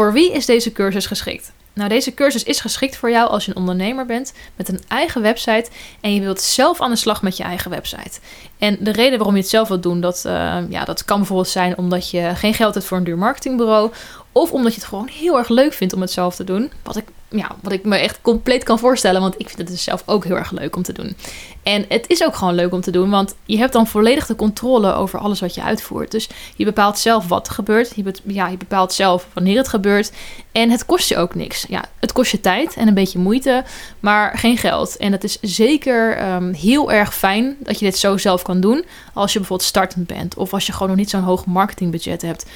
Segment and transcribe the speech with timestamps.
[0.00, 1.52] Voor wie is deze cursus geschikt?
[1.72, 5.22] Nou, deze cursus is geschikt voor jou als je een ondernemer bent met een eigen
[5.22, 8.18] website en je wilt zelf aan de slag met je eigen website.
[8.58, 11.48] En de reden waarom je het zelf wilt doen, dat, uh, ja, dat kan bijvoorbeeld
[11.48, 13.90] zijn omdat je geen geld hebt voor een duur marketingbureau.
[14.32, 16.72] Of omdat je het gewoon heel erg leuk vindt om het zelf te doen.
[16.82, 19.20] Wat ik, ja, wat ik me echt compleet kan voorstellen.
[19.20, 21.16] Want ik vind het dus zelf ook heel erg leuk om te doen.
[21.62, 23.10] En het is ook gewoon leuk om te doen.
[23.10, 26.10] Want je hebt dan volledig de controle over alles wat je uitvoert.
[26.10, 27.92] Dus je bepaalt zelf wat er gebeurt.
[27.94, 30.12] Je, ja, je bepaalt zelf wanneer het gebeurt.
[30.52, 31.64] En het kost je ook niks.
[31.68, 33.64] Ja, het kost je tijd en een beetje moeite.
[34.00, 34.96] Maar geen geld.
[34.96, 38.84] En het is zeker um, heel erg fijn dat je dit zo zelf kan doen.
[39.14, 40.34] Als je bijvoorbeeld startend bent.
[40.34, 42.46] Of als je gewoon nog niet zo'n hoog marketingbudget hebt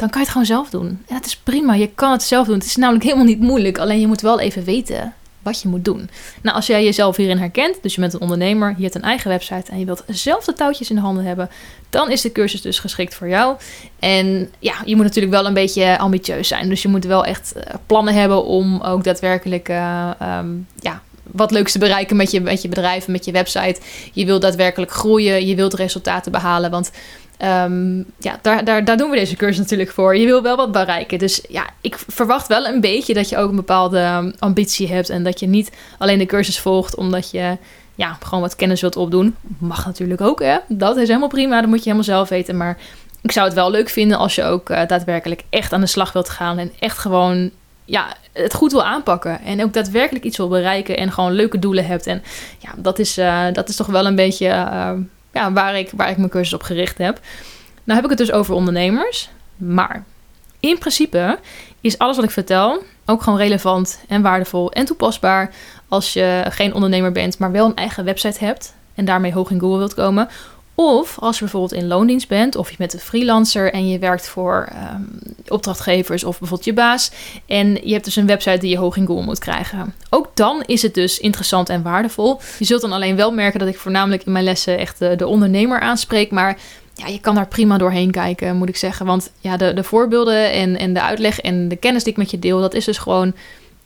[0.00, 0.86] dan kan je het gewoon zelf doen.
[0.86, 2.54] En dat is prima, je kan het zelf doen.
[2.54, 5.84] Het is namelijk helemaal niet moeilijk, alleen je moet wel even weten wat je moet
[5.84, 6.10] doen.
[6.42, 9.30] Nou, als jij jezelf hierin herkent, dus je bent een ondernemer, je hebt een eigen
[9.30, 11.50] website en je wilt zelf de touwtjes in de handen hebben,
[11.90, 13.56] dan is de cursus dus geschikt voor jou.
[13.98, 16.68] En ja, je moet natuurlijk wel een beetje ambitieus zijn.
[16.68, 21.50] Dus je moet wel echt eh, plannen hebben om ook daadwerkelijk uh, um, ja, wat
[21.50, 23.80] leuks te bereiken met je, met je bedrijf, met je website.
[24.12, 26.70] Je wilt daadwerkelijk groeien, je wilt resultaten behalen.
[26.70, 26.90] Want
[27.44, 30.16] Um, ja, daar, daar, daar doen we deze cursus natuurlijk voor.
[30.16, 31.18] Je wil wel wat bereiken.
[31.18, 35.08] Dus ja, ik verwacht wel een beetje dat je ook een bepaalde ehm, ambitie hebt.
[35.08, 37.56] En dat je niet alleen de cursus volgt omdat je
[37.94, 39.36] ja, gewoon wat kennis wilt opdoen.
[39.58, 40.56] Mag natuurlijk ook, hè.
[40.68, 41.60] Dat is helemaal prima.
[41.60, 42.56] Dat moet je helemaal zelf weten.
[42.56, 42.78] Maar
[43.22, 46.12] ik zou het wel leuk vinden als je ook uh, daadwerkelijk echt aan de slag
[46.12, 46.58] wilt gaan.
[46.58, 47.50] En echt gewoon
[47.84, 49.40] ja, het goed wil aanpakken.
[49.44, 50.96] En ook daadwerkelijk iets wil bereiken.
[50.96, 52.06] En gewoon leuke doelen hebt.
[52.06, 52.22] En
[52.58, 54.46] ja, dat is, uh, dat is toch wel een beetje...
[54.46, 54.90] Uh,
[55.32, 57.20] ja, waar, ik, waar ik mijn cursus op gericht heb.
[57.84, 59.30] Nou heb ik het dus over ondernemers.
[59.56, 60.04] Maar
[60.60, 61.38] in principe
[61.80, 65.54] is alles wat ik vertel ook gewoon relevant en waardevol en toepasbaar
[65.88, 69.60] als je geen ondernemer bent, maar wel een eigen website hebt en daarmee hoog in
[69.60, 70.28] Google wilt komen.
[70.82, 74.28] Of als je bijvoorbeeld in loondienst bent, of je bent een freelancer en je werkt
[74.28, 77.10] voor um, opdrachtgevers of bijvoorbeeld je baas.
[77.46, 79.94] En je hebt dus een website die je hoog in Google moet krijgen.
[80.10, 82.40] Ook dan is het dus interessant en waardevol.
[82.58, 85.26] Je zult dan alleen wel merken dat ik voornamelijk in mijn lessen echt de, de
[85.26, 86.30] ondernemer aanspreek.
[86.30, 86.58] Maar
[86.94, 89.06] ja, je kan daar prima doorheen kijken, moet ik zeggen.
[89.06, 92.30] Want ja, de, de voorbeelden en, en de uitleg en de kennis die ik met
[92.30, 93.34] je deel, dat is dus gewoon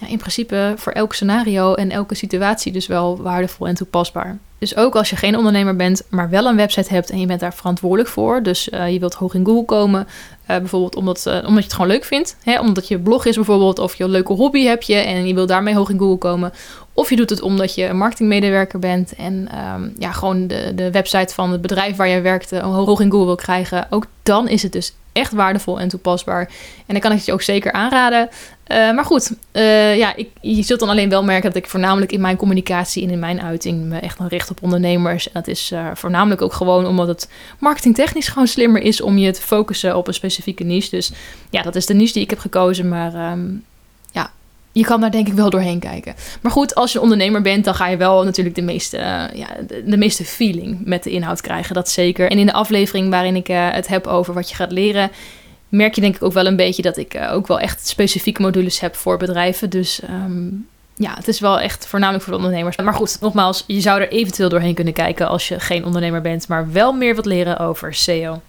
[0.00, 4.38] ja, in principe voor elk scenario en elke situatie dus wel waardevol en toepasbaar.
[4.60, 7.40] Dus ook als je geen ondernemer bent, maar wel een website hebt en je bent
[7.40, 8.42] daar verantwoordelijk voor.
[8.42, 11.72] Dus uh, je wilt hoog in Google komen, uh, bijvoorbeeld omdat, uh, omdat je het
[11.72, 12.36] gewoon leuk vindt.
[12.42, 12.60] Hè?
[12.60, 15.48] Omdat je blog is bijvoorbeeld, of je een leuke hobby heb je en je wilt
[15.48, 16.52] daarmee hoog in Google komen.
[16.92, 20.90] Of je doet het omdat je een marketingmedewerker bent en um, ja, gewoon de, de
[20.90, 23.86] website van het bedrijf waar je werkt hoog in Google wil krijgen.
[23.90, 26.40] Ook dan is het dus echt waardevol en toepasbaar.
[26.86, 28.28] En dan kan ik het je ook zeker aanraden.
[28.66, 32.12] Uh, maar goed, uh, ja, ik, je zult dan alleen wel merken dat ik voornamelijk
[32.12, 35.26] in mijn communicatie en in mijn uiting me echt dan richt op ondernemers.
[35.26, 39.32] En dat is uh, voornamelijk ook gewoon omdat het marketingtechnisch gewoon slimmer is om je
[39.32, 40.90] te focussen op een specifieke niche.
[40.90, 41.12] Dus
[41.50, 42.88] ja, dat is de niche die ik heb gekozen.
[42.88, 43.36] Maar ja,
[44.72, 46.14] je kan daar denk ik wel doorheen kijken.
[46.40, 48.96] Maar goed, als je ondernemer bent, dan ga je wel natuurlijk de meeste,
[49.34, 49.48] ja,
[49.84, 51.74] de, meeste feeling met de inhoud krijgen.
[51.74, 52.30] Dat zeker.
[52.30, 55.10] En in de aflevering waarin ik het heb over wat je gaat leren
[55.70, 58.42] merk je denk ik ook wel een beetje dat ik uh, ook wel echt specifieke
[58.42, 59.70] modules heb voor bedrijven.
[59.70, 62.76] Dus um, ja, het is wel echt voornamelijk voor de ondernemers.
[62.76, 66.48] Maar goed, nogmaals, je zou er eventueel doorheen kunnen kijken als je geen ondernemer bent,
[66.48, 68.40] maar wel meer wilt leren over SEO.